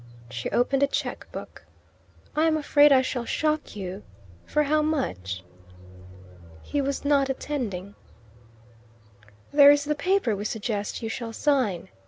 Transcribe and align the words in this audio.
She 0.31 0.49
opened 0.49 0.81
a 0.81 0.87
chequebook. 0.87 1.63
"I 2.35 2.45
am 2.45 2.57
afraid 2.57 2.91
I 2.91 3.03
shall 3.03 3.23
shock 3.23 3.75
you. 3.75 4.01
For 4.47 4.63
how 4.63 4.81
much?" 4.81 5.43
He 6.63 6.81
was 6.81 7.05
not 7.05 7.29
attending. 7.29 7.93
"There 9.53 9.69
is 9.69 9.83
the 9.85 9.93
paper 9.93 10.35
we 10.35 10.43
suggest 10.45 11.03
you 11.03 11.09
shall 11.09 11.33
sign." 11.33 11.89